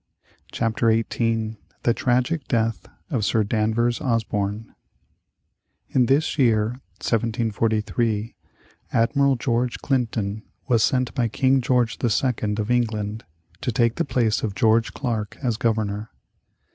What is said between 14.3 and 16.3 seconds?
of George Clarke as Governor.